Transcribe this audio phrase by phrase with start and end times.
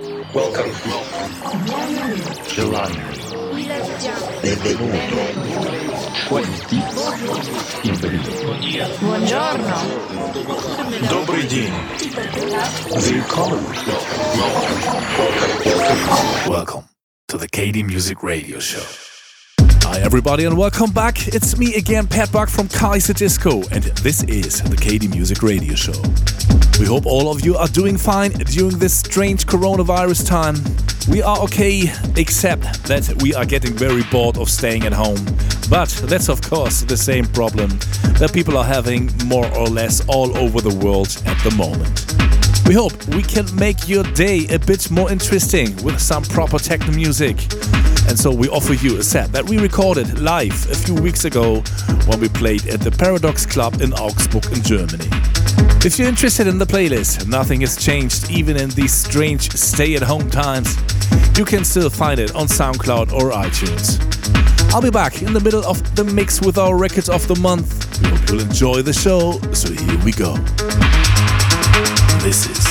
[0.00, 0.72] Welcome.
[2.48, 2.96] Giovanni.
[4.42, 4.98] Benvenuto.
[6.24, 6.82] Входите.
[7.84, 8.30] Benvenuto.
[9.00, 9.76] Buongiorno.
[11.08, 11.72] Добрый день.
[12.90, 13.64] Willkommen.
[16.48, 16.88] Welcome
[17.28, 18.82] to the KD Music Radio Show.
[19.83, 21.27] Hi, everybody, and welcome back.
[21.27, 25.99] It's me again, Pat Buck from Kaiserdisco, and this is the KD Music Radio Show.
[26.79, 30.55] We hope all of you are doing fine during this strange coronavirus time.
[31.09, 35.23] We are okay, except that we are getting very bored of staying at home.
[35.69, 37.69] But that's, of course, the same problem
[38.19, 42.40] that people are having more or less all over the world at the moment.
[42.71, 46.93] We hope we can make your day a bit more interesting with some proper techno
[46.93, 47.35] music.
[48.07, 51.63] And so we offer you a set that we recorded live a few weeks ago
[52.07, 55.09] when we played at the Paradox Club in Augsburg in Germany.
[55.83, 60.01] If you're interested in the playlist, nothing has changed even in these strange stay at
[60.01, 60.77] home times.
[61.37, 63.99] You can still find it on SoundCloud or iTunes.
[64.73, 68.01] I'll be back in the middle of the mix with our records of the month.
[68.01, 70.37] We hope you'll enjoy the show, so here we go.
[72.23, 72.70] This is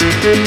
[0.00, 0.40] Thank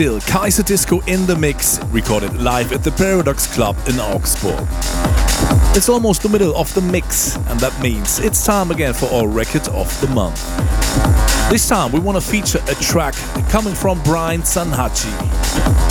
[0.00, 4.66] This Kaiserdisco in the mix, recorded live at the Paradox Club in Augsburg.
[5.76, 9.28] It's almost the middle of the mix, and that means it's time again for our
[9.28, 10.40] record of the month.
[11.50, 13.14] This time we want to feature a track
[13.50, 15.12] coming from Brian Sanhaji.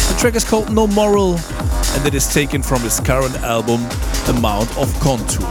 [0.09, 1.35] The track is called No Moral,
[1.93, 3.85] and it is taken from his current album,
[4.27, 5.47] Amount of Contour.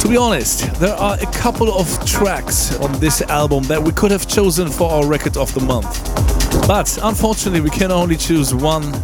[0.00, 4.12] To be honest, there are a couple of tracks on this album that we could
[4.12, 6.41] have chosen for our record of the month.
[6.72, 8.94] But unfortunately, we can only choose one,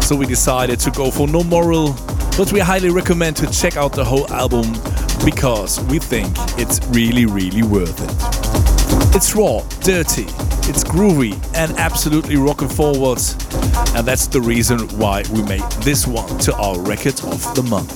[0.00, 1.92] so we decided to go for No Moral.
[2.36, 4.74] But we highly recommend to check out the whole album
[5.24, 9.16] because we think it's really, really worth it.
[9.16, 10.26] It's raw, dirty,
[10.70, 13.32] it's groovy, and absolutely rocking forwards.
[13.96, 17.90] And that's the reason why we made this one to our record of the month.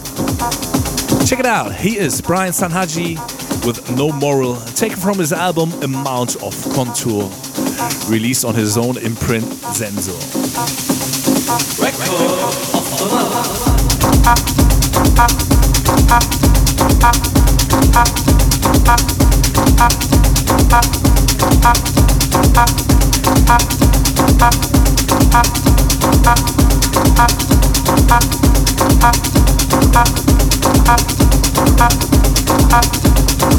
[1.29, 6.37] Check it out, he is Brian Sanhaji with No Moral, taken from his album Amount
[6.43, 7.31] of Contour,
[8.09, 10.13] released on his own imprint SENSOR.
[11.83, 13.55] Record of the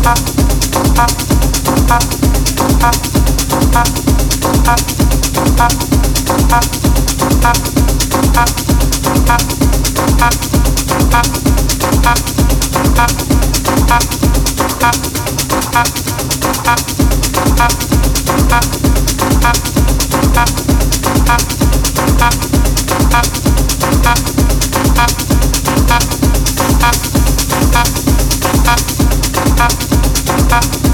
[0.05, 0.45] Thank
[30.47, 30.85] Thank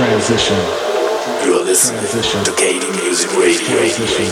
[0.00, 0.56] Transition.
[1.44, 2.42] You're listening Transition.
[2.44, 3.76] to KD Music Radio.
[3.76, 4.30] Transition.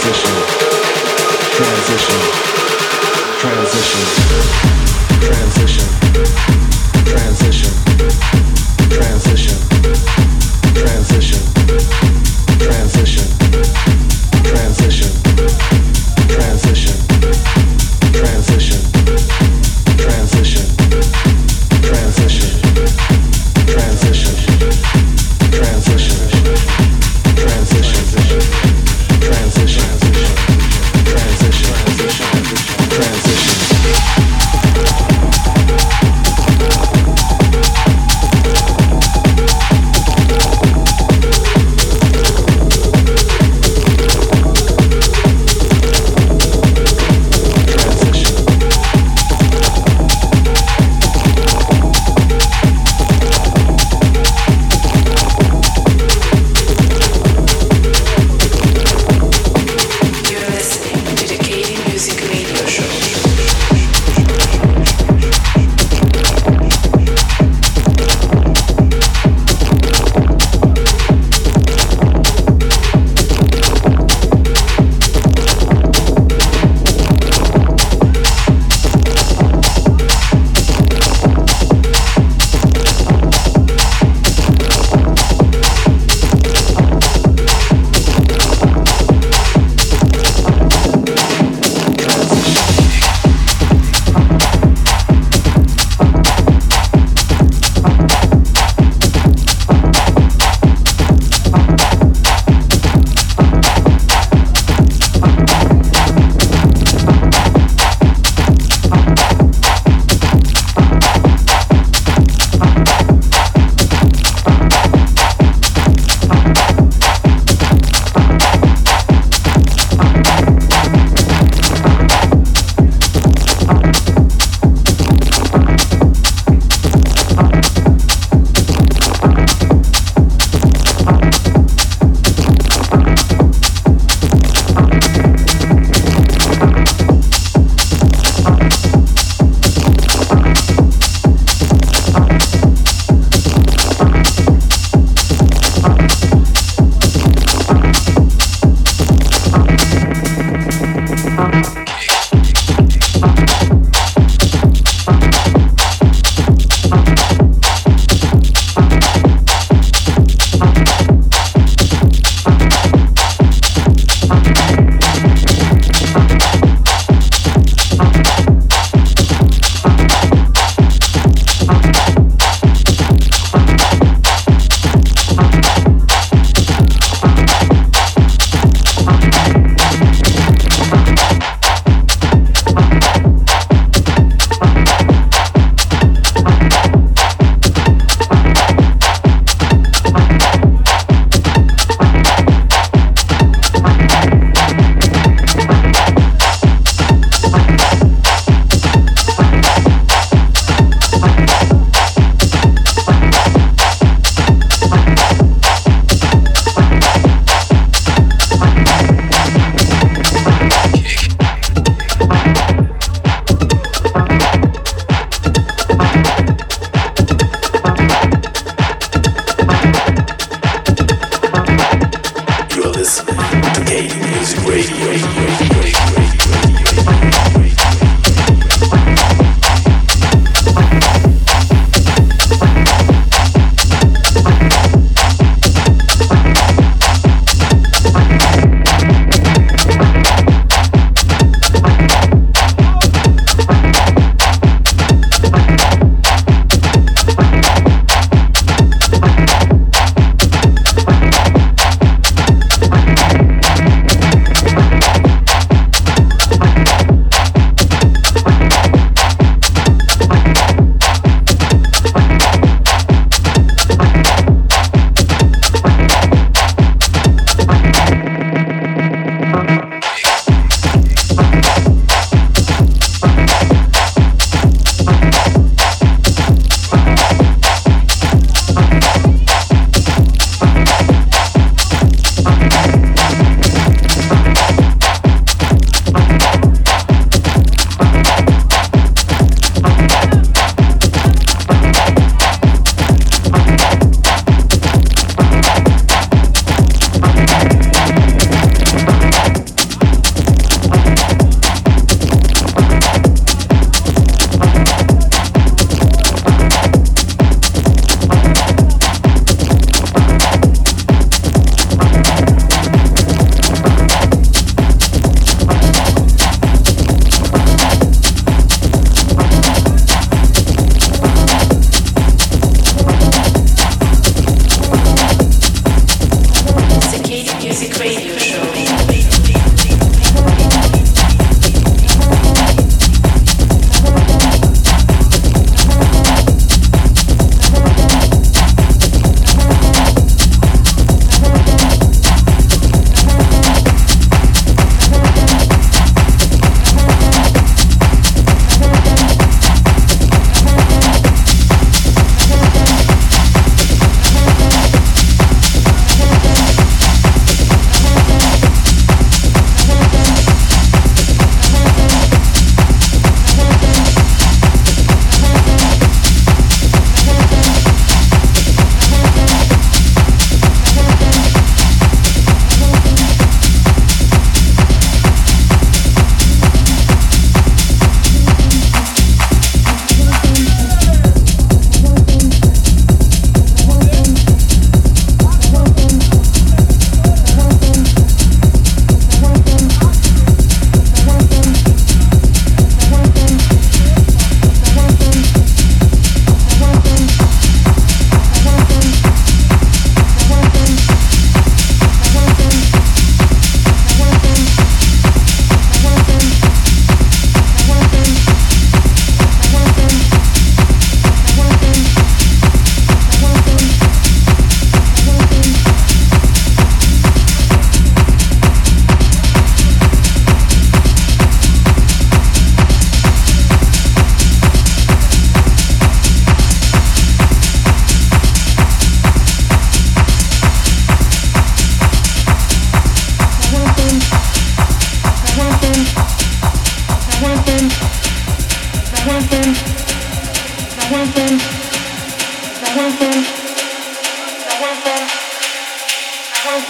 [0.00, 0.32] transition,
[1.52, 2.20] transition,
[3.38, 4.00] transition,
[5.20, 5.79] transition.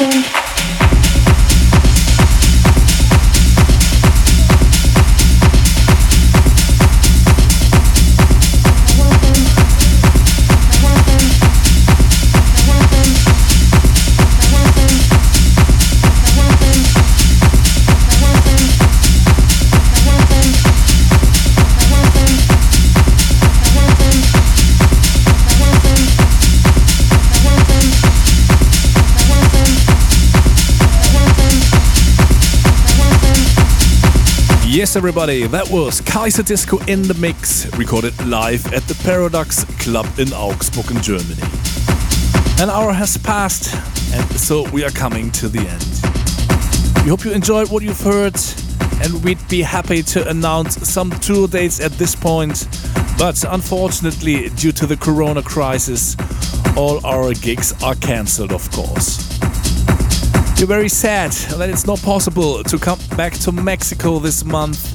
[0.00, 0.39] think
[34.90, 40.32] Yes, everybody, that was Kaiserdisco in the Mix, recorded live at the Paradox Club in
[40.32, 41.40] Augsburg, in Germany.
[42.58, 43.72] An hour has passed,
[44.12, 47.04] and so we are coming to the end.
[47.04, 48.34] We hope you enjoyed what you've heard,
[49.04, 52.66] and we'd be happy to announce some tour dates at this point.
[53.16, 56.16] But unfortunately, due to the corona crisis,
[56.76, 59.29] all our gigs are cancelled, of course.
[60.60, 64.92] We're very sad that it's not possible to come back to Mexico this month,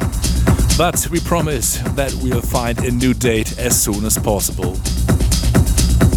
[0.77, 4.75] but we promise that we'll find a new date as soon as possible.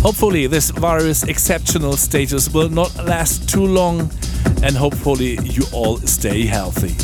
[0.03, 4.11] Hopefully, this virus exceptional status will not last too long,
[4.62, 6.94] and hopefully you all stay healthy.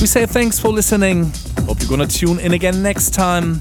[0.00, 1.32] We say thanks for listening.
[1.66, 3.60] Hope you're gonna tune in again next time.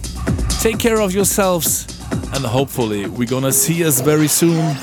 [0.61, 1.87] Take care of yourselves,
[2.33, 4.77] and hopefully, we're gonna see us very soon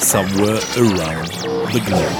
[0.00, 2.12] somewhere around the globe.